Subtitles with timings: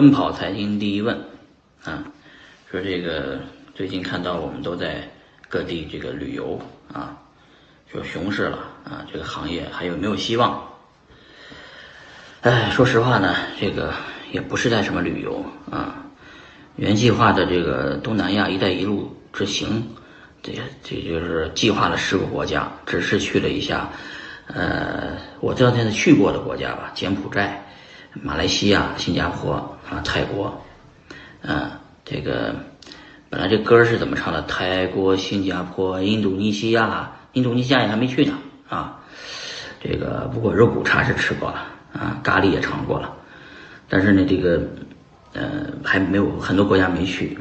[0.00, 1.14] 奔跑财经第一问，
[1.84, 2.02] 啊，
[2.70, 3.38] 说这个
[3.74, 5.06] 最近看到我们都在
[5.46, 6.58] 各地这个旅游
[6.90, 7.18] 啊，
[7.92, 10.66] 说熊市了啊，这个行业还有没有希望？
[12.40, 13.92] 哎，说实话呢，这个
[14.32, 16.02] 也不是在什么旅游啊，
[16.76, 19.86] 原计划的这个东南亚“一带一路”之行，
[20.42, 23.90] 这这就是计划了十个国家，只是去了一下，
[24.46, 27.66] 呃，我这两天去过的国家吧，柬埔寨。
[28.14, 30.62] 马来西亚、新加坡啊，泰国，
[31.42, 31.70] 嗯，
[32.04, 32.56] 这个
[33.28, 34.42] 本来这歌是怎么唱的？
[34.42, 38.34] 泰国、新加坡、印度尼西亚，印度尼西亚也还没去呢
[38.68, 39.00] 啊。
[39.80, 43.14] 这个不过肉骨茶是吃过了啊，咖喱也尝过了，
[43.88, 44.60] 但是呢，这个
[45.32, 47.38] 呃还没有很多国家没去。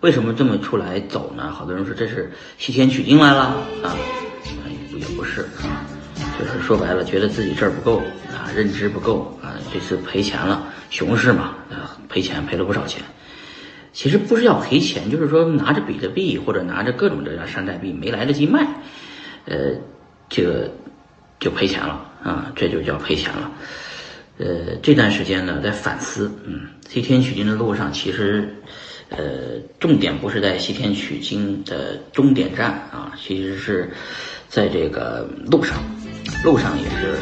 [0.00, 1.50] 为什么这么出来走呢？
[1.50, 3.96] 好多人说这是西天取经来了啊，
[4.96, 5.82] 也不是啊，
[6.38, 7.98] 就是说白了，觉得自己这儿不够
[8.32, 9.36] 啊，认知不够。
[9.72, 13.02] 这次赔钱了，熊市嘛，啊，赔钱赔了不少钱。
[13.92, 18.66] 其实不是要赔钱，就是说拿着比特币或者拿着各种的山寨币没来得及卖，
[19.44, 19.74] 呃，
[20.30, 20.70] 这个
[21.38, 23.50] 就赔钱了啊，这就叫赔钱了。
[24.38, 28.56] 呃，这段时间呢，在反思，嗯，西天取经的路上，其实，
[29.10, 33.92] 呃，重点不是在西天取经的终点站啊，其实是
[34.48, 35.76] 在这个路上，
[36.42, 37.18] 路上也是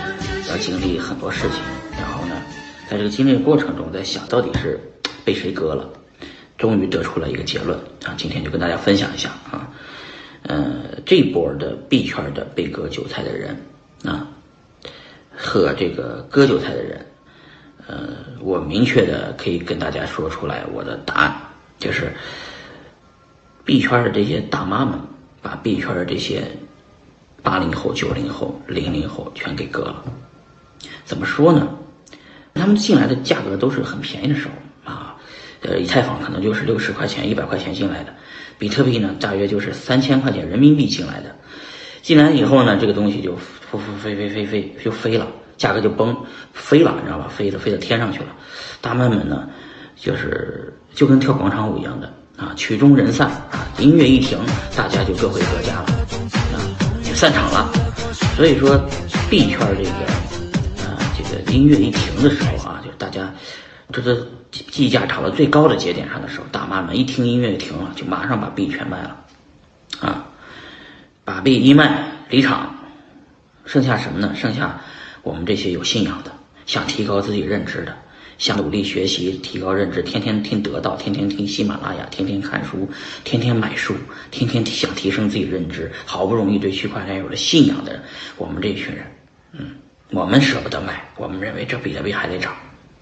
[0.48, 1.89] 要经历很多事情。
[2.00, 2.42] 然后呢，
[2.88, 4.80] 在这个经历过程中，在想到底是
[5.22, 5.86] 被谁割了，
[6.56, 8.14] 终于得出了一个结论啊！
[8.16, 9.68] 今天就跟大家分享一下啊，
[10.44, 13.54] 呃，这波的币圈的被割韭菜的人
[14.02, 14.26] 啊，
[15.36, 17.06] 和这个割韭菜的人，
[17.86, 18.08] 呃，
[18.40, 21.36] 我明确的可以跟大家说出来我的答案，
[21.78, 22.10] 就是
[23.64, 24.98] 币圈的这些大妈们
[25.42, 26.50] 把币圈的这些
[27.42, 30.02] 八零后、九零后、零零后全给割了，
[31.04, 31.76] 怎么说呢？
[32.60, 35.16] 他们进来的价格都是很便宜的时候啊，
[35.62, 38.12] 呃，以太坊可能就是六十块钱、一百块钱进来的，
[38.58, 41.34] 比特币呢大约就是三千块钱人民币进来的。
[42.02, 45.26] 进来以后呢，这个东西就飞飞飞飞飞飞就飞了，
[45.56, 46.16] 价格就崩
[46.52, 47.28] 飞了，你知道吧？
[47.28, 48.26] 飞的飞到天上去了。
[48.80, 49.48] 大妈们呢，
[49.96, 54.38] 就是就跟跳广场舞一样的啊，曲终人散啊，音乐一停，
[54.76, 55.86] 大家就各回各家了
[56.54, 56.56] 啊，
[57.02, 57.70] 就散场了。
[58.36, 58.80] 所以说，
[59.28, 60.29] 币圈这个。
[61.50, 63.34] 音乐一停的时候啊，就大家，
[63.92, 69.24] 这这计价炒到最高的节点上的时候，大妈们一听音乐停了，就马上把币全卖了，
[70.00, 70.26] 啊，
[71.24, 72.76] 把币一卖离场，
[73.64, 74.34] 剩下什么呢？
[74.34, 74.80] 剩下
[75.22, 76.32] 我们这些有信仰的，
[76.66, 77.96] 想提高自己认知的，
[78.38, 82.88] 想努力学习提高认知，天天听得到，天天听喜马拉雅，天天看书，
[83.24, 83.94] 天天买书，
[84.30, 88.00] 天天想提升自己认知，好不容易对区块链有了信仰的
[88.36, 89.04] 我们这群人，
[89.52, 89.70] 嗯。
[90.12, 92.52] 我们舍不得卖，我们认为这比特币还得涨，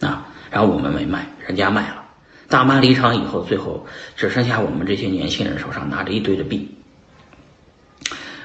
[0.00, 2.04] 啊，然后我们没卖，人家卖了。
[2.48, 6.76] 大妈离场以后，最后只剩下我们这些年轻人手上拿着一堆的币，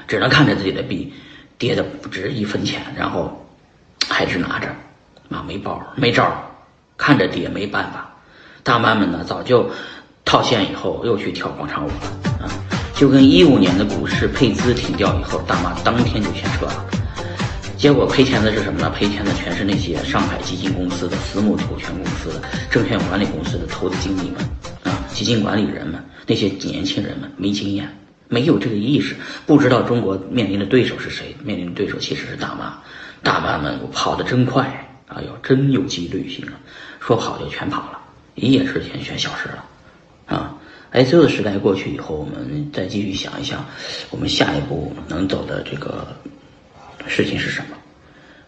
[0.07, 1.13] 只能看着自己的币
[1.57, 3.46] 跌的不值一分钱，然后
[4.09, 4.68] 还是拿着，
[5.30, 6.31] 啊，没包没招，
[6.97, 8.09] 看着跌没办法。
[8.63, 9.69] 大妈们呢，早就
[10.24, 12.47] 套现以后又去跳广场舞了，啊，
[12.95, 16.85] 就跟一五年的股市配资停掉以后，大妈当天就全撤了。
[17.84, 18.90] 结果赔钱的是什么呢？
[18.92, 24.40] 赔钱的全是那些上海基金公司的私募股权公司的证券管理公司的投资经理们
[24.84, 27.86] 啊，基金管理人们，那些年轻人们没经验，
[28.30, 32.82] 没有这个意识，不知道中国面临的对手是谁，面临的对手其实是大妈，
[33.22, 34.64] 大妈们跑得真快
[35.10, 36.56] 啊，哟，真有纪律性啊，
[37.02, 38.00] 说跑就全跑了，
[38.36, 39.66] 一夜之间全消失了，
[40.28, 40.56] 啊，
[40.92, 43.66] 哎，这个时代过去以后，我们再继续想一想，
[44.10, 46.08] 我们下一步能走的这个。
[47.08, 47.78] 事情是什么？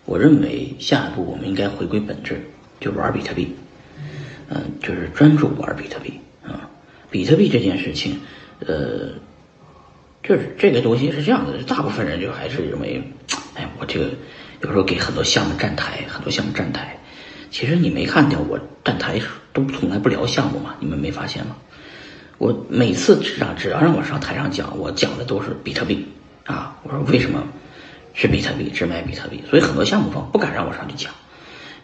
[0.06, 2.40] 我认为下一步我们应该回归本质，
[2.80, 3.56] 就玩比特币，
[4.50, 6.70] 嗯，就是专注玩比特币啊。
[7.10, 8.20] 比特币这件事情，
[8.60, 9.14] 呃，
[10.22, 13.02] 就是这个东西是这样的，大部分人就还是认为，
[13.56, 14.12] 哎，我这个
[14.62, 16.98] 有时候给很多项目站台，很多项目站台，
[17.50, 19.20] 其实你没看见我站台
[19.54, 20.76] 都从来不聊项目嘛？
[20.80, 21.56] 你们没发现吗？
[22.38, 26.06] 我每次只让只要让我上台上讲，我讲的都是比特币
[26.46, 26.78] 啊。
[26.84, 27.48] 我说为什么？
[28.16, 31.14] 是比特币，只买比特币，所以很多项目方不敢让我上去讲。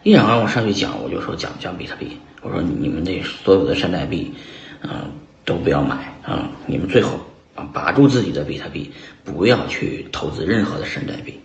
[0.02, 2.16] 一想让我上去讲，我就说讲讲比特币。
[2.40, 4.34] 我说你们那所有的山寨币，
[4.80, 5.12] 嗯，
[5.44, 6.50] 都不要买啊！
[6.66, 7.20] 你们最好
[7.54, 8.90] 啊，把住自己的比特币，
[9.22, 11.38] 不要去投资任何的山寨币。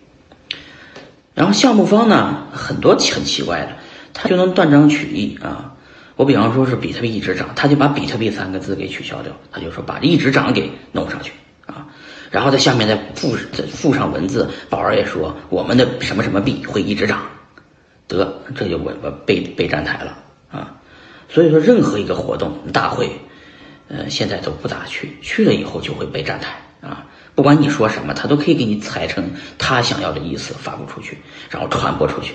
[1.34, 3.76] 然后项目方呢，很多很奇怪的，
[4.12, 5.76] 他就能断章取义啊。
[6.16, 11.30] 我比方说是比特币一直涨，他就把比特币三个字给取消掉，他就说把一直涨给弄上去。
[12.30, 17.22] 然后在下面再附再附上文字，宝儿也说我们的什么什么币会一直涨，
[18.06, 20.18] 得这就我我被被站台了
[20.50, 20.76] 啊！
[21.28, 23.10] 所以说任何一个活动大会，
[23.88, 27.06] 呃，现在都不咋去，去了以后就会被站台啊。
[27.34, 31.18] 不管你说什么，他都可以给你裁成他想要的意思发布出去，
[31.50, 32.34] 然后传播出去。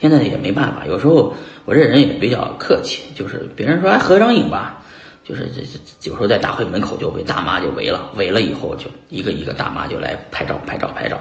[0.00, 1.34] 现在也没办法，有时候
[1.64, 4.84] 我这人也比较客气，就是别人说哎合张影吧，
[5.28, 11.20] 就是这这有时候在大会门口就被大妈就围了，围了以后就一个一个大妈就来拍照拍照拍照，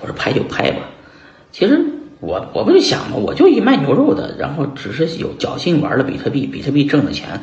[0.00, 0.82] 我说拍就拍吧。
[1.52, 1.80] 其实
[2.20, 7.40] 我我不就想嘛，我就一卖牛肉的，然后只是有侥幸玩了比特币，比特币挣的钱，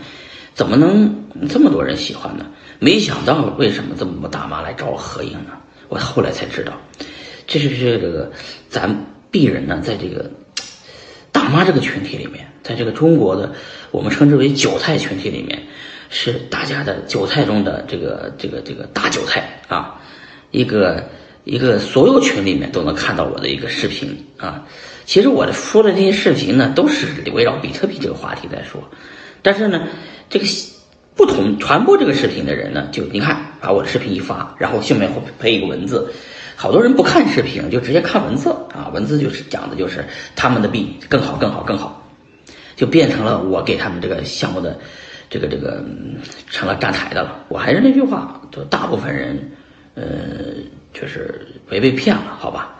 [0.54, 2.46] 怎么能这么多人喜欢呢？
[2.78, 5.58] 没想到为什么这么多大妈来找我合影呢？
[5.90, 6.74] 我后来才知道，
[7.48, 8.32] 这是这个
[8.70, 10.30] 咱鄙人呢，在这个
[11.32, 13.54] 大妈这个群体里面，在这个中国的
[13.92, 15.64] 我们称之为韭菜群体里面，
[16.14, 20.00] 是大家的韭菜中的这个这个这个大韭菜啊，
[20.52, 21.10] 一个
[21.44, 24.66] 一个所有群里面都能看到我的一个视频啊。
[25.06, 28.82] 其实我的说的这些视频呢，都是围绕比特币这个话题在说，
[29.42, 29.88] 但是呢，
[30.30, 30.46] 这个。
[31.16, 36.12] 不同传播这个视频的人呢，就你看，把我的视频一发，然后下面会配一个文字，
[36.56, 42.10] 好多人不看视频，就直接看文字啊，文字就是讲的就是他们的币更好更好更好，
[42.76, 44.80] 就变成了我给他们这个项目的
[45.34, 45.84] 这个这个
[46.52, 47.44] 成了站台的了。
[47.50, 49.52] 我还是那句话，就大部分人，
[49.96, 50.04] 呃，
[50.94, 52.76] 就是别被骗了，好吧？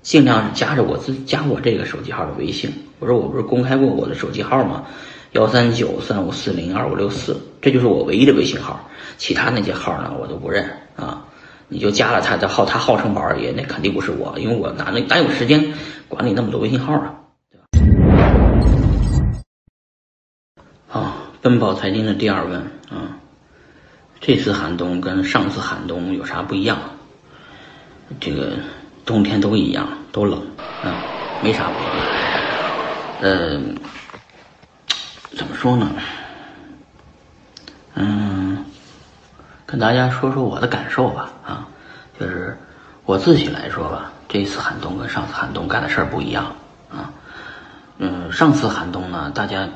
[0.00, 2.72] 尽量是加着我自加我这个手机号的微信。
[2.98, 4.86] 我说我不是公开过我的手机号吗？
[5.32, 8.88] 幺三九三五四零二五六四，这就是我唯一的微信号，
[9.18, 10.64] 其他那些号呢我都不认
[10.96, 11.26] 啊！
[11.68, 15.62] 你就加了他的号，他号称宝二爷，那肯定不是我，因为我哪能哪有时间
[16.08, 17.17] 管理那么多微信号啊？
[21.40, 23.16] 奔跑财经的第二问啊，
[24.20, 26.78] 这次寒冬跟上次寒冬有啥不一样？
[28.20, 28.52] 这个
[29.04, 30.40] 冬天都一样，都冷
[30.82, 31.02] 啊，
[31.42, 32.06] 没啥不一样。
[33.20, 33.76] 嗯。
[35.36, 35.88] 怎么说呢？
[37.94, 38.64] 嗯，
[39.66, 41.30] 跟大家说说我的感受吧。
[41.46, 41.68] 啊，
[42.18, 42.58] 就是
[43.04, 46.56] 我自己来说吧，这次寒冬跟上次寒冬干的事儿不一样
[46.90, 47.12] 啊。
[47.98, 49.68] 嗯，上次寒冬呢，大家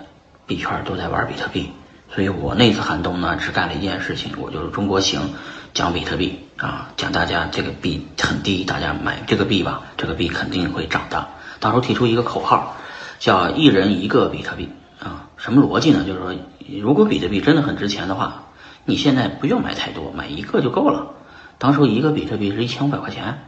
[0.52, 1.70] 币圈都在玩比特币，
[2.14, 5.32] 所以我那次寒冬呢，只干了一件事情，我就是中国行
[5.72, 11.26] 讲比特币啊，讲大家这个币很低，大家买这个币吧，这个币肯定会涨的。
[11.58, 12.76] 到时候提出一个口号，
[13.18, 14.68] 叫一人一个比特币。
[15.00, 16.04] 啊，什么逻辑呢？
[16.04, 16.34] 就是说，
[16.82, 18.42] 如果比特币真的很值钱的话，
[18.84, 21.14] 你现在不用买太多，买一个就够了。
[21.56, 23.38] 当初一个比特币是一千五百块钱，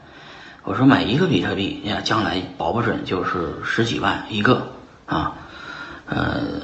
[0.63, 4.73] 我说买一个比特币，呀，将来保不准就是十几万一个
[5.05, 5.35] 啊。
[6.07, 6.61] 呃，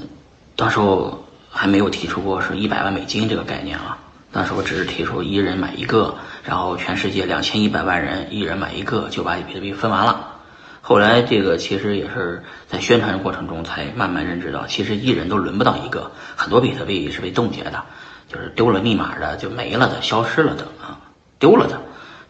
[0.60, 3.96] 当时候还没有提出过是一百万美金这个概念啊。
[4.30, 10.34] 当时我只是提出一人买一个，然后全世界两千一百万人一人买一个，就把比特币分完了。
[10.82, 17.82] 后来这个其实也是在宣传过程中才慢慢认知到，其实一人都轮不到一个，很多比特币是被冻结的，
[18.28, 21.00] 就是丢了密码的就没了的，消失了的啊，
[21.38, 21.80] 丢了的，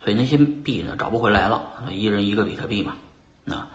[0.05, 2.95] 所以那些币呢找不回来了，一人一个比特币嘛，
[3.45, 3.67] 那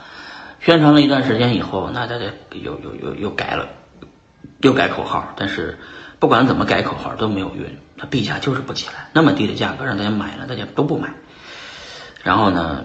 [0.62, 3.68] 宣传了一段时间以后，那大家又又又又改了，
[4.66, 5.78] 又改口号，但是
[6.20, 7.66] 不管怎么改口号都没有用，
[7.98, 11.14] 它币价就是不起来，那么低的价格让大家买了，大家都不买，
[12.24, 12.84] 然后呢？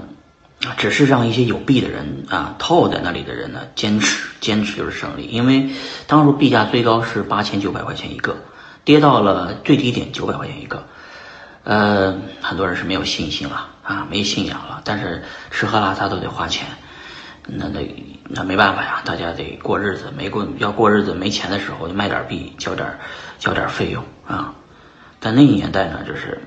[0.77, 5.23] 只是让一些有币的人啊，套在那里的人呢，坚持，坚持就是胜利。
[5.23, 5.71] 因为
[6.07, 8.37] 当初币价最高是八千九百块钱一个，
[8.85, 10.87] 跌到了最低点九百块钱一个，
[11.65, 14.83] 呃，很多人是没有信心了啊，没信仰了。
[14.85, 16.67] 但是吃喝拉撒都得花钱，
[17.57, 17.81] 那那
[18.29, 22.99] 那没办法呀，大家得过日子，没过要过日子没钱的时候就卖点币，交点
[23.39, 24.55] 交点费用啊。
[25.19, 26.41] 但那个年代呢，就是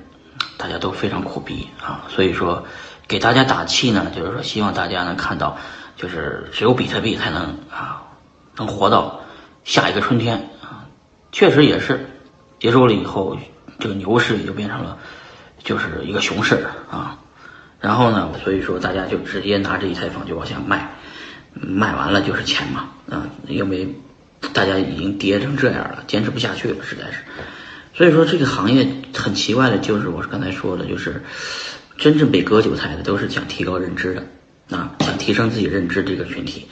[0.56, 2.64] 大家都非常苦逼啊，所以说。
[3.06, 5.58] 给大家打气呢，就是说希望大家能看到，
[5.94, 8.02] 就是只有比特币才能啊，
[8.56, 9.20] 能活到
[9.62, 10.88] 下一个春天啊。
[11.30, 12.08] 确实也是，
[12.58, 13.36] 结束了以后，
[13.78, 14.96] 这个牛市也就变成了
[15.62, 17.18] 就是一个熊市啊。
[17.84, 20.96] 然后呢，所以说大家就直接拿着一台房就往下卖，
[21.52, 23.94] 卖完了就是钱嘛啊，因为
[24.54, 27.18] 大家已经跌成这样了，坚持不下去了，实在是。
[27.92, 31.22] 所以说这个行业很奇怪的，就是我刚才说的，就是。
[31.96, 36.66] 真正被割韭菜的都是想提高认知的，啊，想提升自己认知这个群体。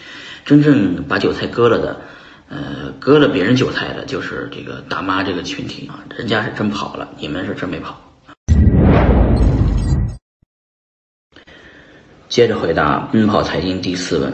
[0.44, 2.00] 真正把韭菜割了的，
[2.48, 6.02] 呃，割了别人韭菜的，就是这个大妈这个群体啊。
[6.18, 8.00] 人家是真跑了，你们是真没跑。
[12.32, 14.32] 接着回答奔跑财经第四问。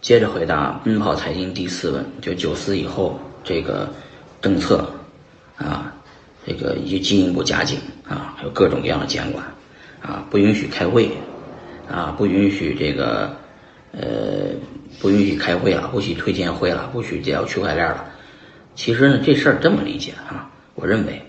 [0.00, 3.88] 接着回答奔跑财经第四问，就九四以后这个
[4.42, 4.84] 政策。
[5.58, 5.94] 啊，
[6.44, 9.46] 这个以经营部加紧啊，还有各种各样的监管
[10.02, 11.08] 啊，不允许开会
[11.88, 13.36] 啊，不允许这个，
[13.92, 14.50] 呃，
[15.00, 18.10] 不允许开会了，不许推荐会了，不许叫区块链了。
[18.74, 21.22] 其实呢，这事儿这么理解啊，我认为，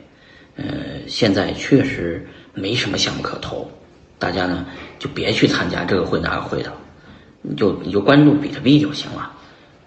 [0.59, 3.71] 呃，现在确实没什么项目可投，
[4.17, 4.65] 大家呢
[4.99, 6.73] 就别去参加这个会那个会的，
[7.41, 9.31] 你就你就关注比特币就行了。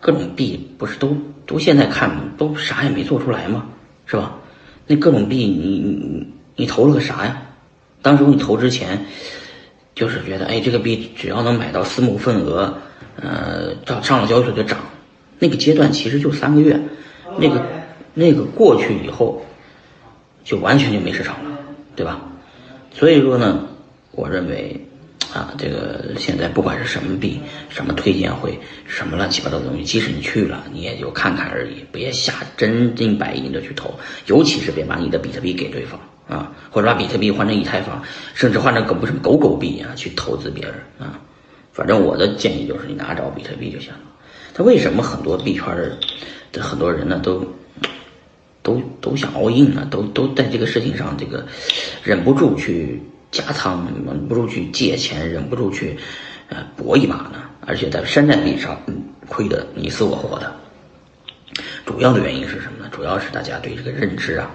[0.01, 3.67] 各种币不是都都现在看都啥也没做出来吗？
[4.07, 4.35] 是吧？
[4.87, 6.27] 那各种币你你
[6.57, 7.43] 你投了个啥呀？
[8.01, 9.05] 当时你投之前。
[9.95, 12.79] 就是觉得，哎，这个币只要能买到私募份额，
[13.17, 14.79] 呃，上上了交易所就涨。
[15.39, 16.81] 那个阶段其实就三个月，
[17.37, 17.63] 那个
[18.15, 19.45] 那个过去以后，
[20.45, 21.59] 就完全就没市场了，
[21.97, 22.21] 对吧？
[22.93, 23.67] 所以说呢，
[24.11, 24.79] 我认为，
[25.33, 33.95] 啊，这个现在不管是什么币，什么推荐会，什么乱七八糟的东西，即使你去了，你也就看看而已，别下真金白银的去投，
[34.27, 35.99] 尤其是别把你的比特币给对方。
[36.29, 38.01] 啊，或者把比特币换成以太坊，
[38.33, 41.19] 甚至换成狗不是狗狗币啊，去投资别人啊。
[41.73, 43.99] 反正我的建议就是，你拿着比特币就行了。
[44.55, 45.67] 他为什么很多币圈
[46.53, 47.45] 的很多人呢，都
[48.63, 49.87] 都都想 all in 呢？
[49.91, 51.47] 都都在这个事情上，这个
[52.03, 55.97] 忍不住去加仓，忍不住去借钱，忍不住去
[56.49, 57.43] 呃搏一把呢？
[57.67, 58.81] 而且在山寨币上
[59.29, 60.53] 亏得你死我活的。
[61.85, 62.89] 主要的原因是什么呢？
[62.93, 64.51] 主要是大家对这个认知啊。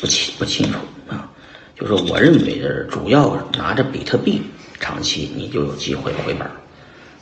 [0.00, 1.30] 不清不清楚啊，
[1.78, 4.42] 就是我认为的主要拿着比特币
[4.80, 6.50] 长期你就有机会回本。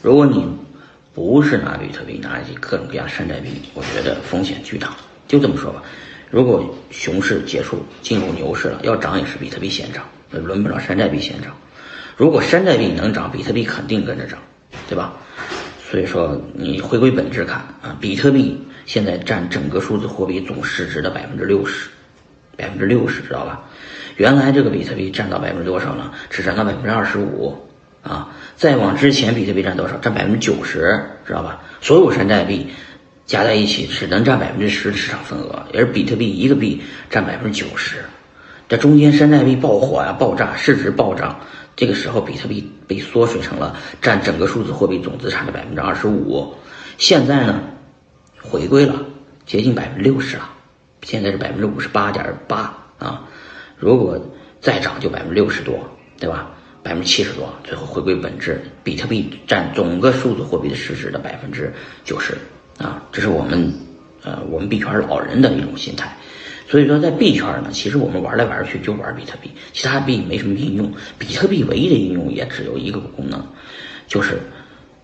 [0.00, 0.46] 如果你
[1.12, 4.96] 不是拿比特币，拿一些各种各样山寨币，我觉得风险巨大。
[5.28, 5.82] 就这么说吧，
[6.30, 11.54] 如果熊市结束进入牛市了，要涨也是比特币先涨，轮不着山寨币先涨。
[12.16, 14.40] 如果山寨币能涨，比特币肯定跟着涨，
[14.88, 15.12] 对吧？
[15.88, 21.90] 所以说你回归本质看啊，比特币现在占整个数字货币总市值的百分之六十。
[22.56, 23.66] 百分之六十，知道吧？
[24.16, 26.12] 原来这个比特币占到百分之多少呢？
[26.28, 27.68] 只占到百分之二十五
[28.02, 28.34] 啊！
[28.56, 29.96] 再往之前，比特币占多少？
[29.98, 31.62] 占百分之九十，知道吧？
[31.80, 32.66] 所有山寨币
[33.28, 37.98] 加在一起只能占百分之十的市场份额，而比特币一个币占百分之九十。
[38.68, 41.38] 这中间山寨币爆火呀，爆炸，市值暴涨，
[41.76, 46.54] 这个时候比特币被缩水成了占整个数字货币总资产的百分之二十五。
[46.96, 47.62] 现在呢，
[48.40, 49.04] 回归了，
[49.44, 50.50] 接近百分之六十了。
[51.02, 53.24] 现在是百分之五十八点八啊，
[53.76, 54.18] 如果
[54.60, 55.78] 再涨就百分之六十多，
[56.18, 56.50] 对吧？
[56.82, 61.70] 百分之七十多，最后回归本质，比特币占总个数字货币的市值的百分之
[62.04, 62.34] 九十
[62.78, 63.72] 啊，这是我们
[64.22, 66.16] 呃我们币圈老人的一种心态。
[66.68, 70.92] 所以说在币圈呢，其实我们玩来玩去就玩比特币，其他币没什么应用。
[71.18, 73.42] 比特币唯一的应用也只有一个功能，
[74.06, 74.40] 就是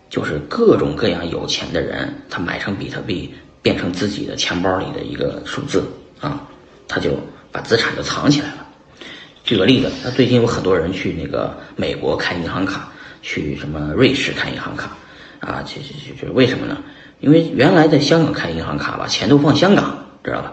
[0.08, 3.34] 就是各种各样有钱的人他买成比特币。
[3.64, 5.82] 变成自己的钱包里的一个数字
[6.20, 6.46] 啊，
[6.86, 7.18] 他就
[7.50, 8.66] 把资产就藏起来了。
[9.42, 14.94] 举个例子，那最近有很多人去那个美国开银行卡，去什么瑞士开银行卡
[15.40, 16.76] 啊，去去去去为什么呢？
[17.24, 20.52] 因为原来在香港开银行卡吧，钱都放香港，知道吧？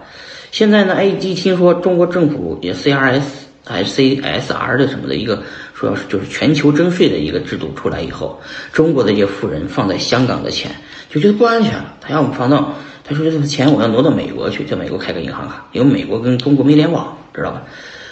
[0.52, 3.22] 现在呢，A 一听说中国政府也 CRS
[3.66, 8.40] 还是 CSR 的什么的一个说要是就是全球征税的一个制度出来以后，
[8.72, 10.72] 中国的一些富人放在香港的钱
[11.10, 12.74] 就觉得不安全了，他要么放到。
[13.04, 17.64] 他说：“这个钱我要挪到美国去，在美国开个银行卡，因为美国跟中国没联网，知道吧？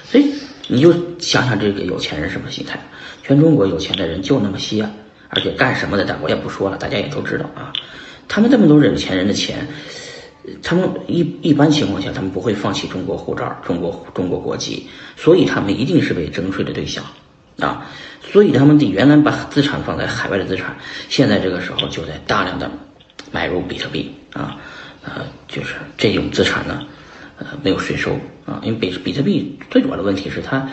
[0.03, 0.33] 所以
[0.67, 2.77] 你就想想这个有钱人什么心态？
[3.23, 4.89] 全中国有钱的人就那么些，
[5.29, 7.71] 而且干什么的，但我也不说了，大家也都知道啊。
[8.29, 9.67] 他们这么多有钱人的钱，
[10.63, 17.03] 他们一一般情况下，他们不会放弃中国护照、中国中国国籍，所以他们一定是被征税的对象
[17.57, 17.86] 啊。
[18.31, 20.77] 所以他们得原来把资产放在海外的资产，
[21.09, 22.71] 现在这个时候就在大量的
[23.31, 24.55] 买入比特币啊。”
[25.01, 26.86] 呃，就是这种资产呢，
[27.38, 28.12] 呃，没有税收
[28.45, 30.69] 啊，因为比比特币最主要的问题是它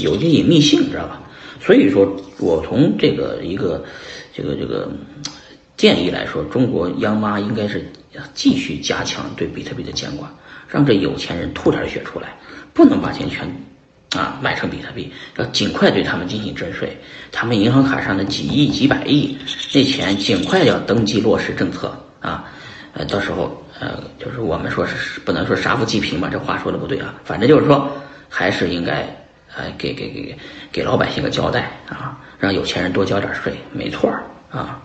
[0.00, 1.22] 有一些隐秘性，知道吧？
[1.62, 3.84] 所以说我从这个一个
[4.34, 4.90] 这个这个
[5.80, 7.90] 建议来说，中国央妈应该是
[8.34, 10.30] 继续加强对比特币的监管，
[10.68, 12.36] 让这有钱人吐点血出来，
[12.74, 13.50] 不能把钱全
[14.14, 16.94] 啊买成比特币，要尽快对他们进行征税，
[17.32, 19.38] 他们银行卡上的几亿几百亿
[19.72, 22.44] 那钱尽快要登记落实政策啊。
[22.92, 27.14] 呃，到时候呃，就是我们说是不能说杀富济贫嘛，这话说的不对啊。
[27.24, 27.90] 反正就是说，
[28.28, 28.96] 还是应该
[29.56, 30.36] 呃给给给
[30.70, 34.78] 给老百姓个交代啊，让有钱人多交点税，没错儿啊。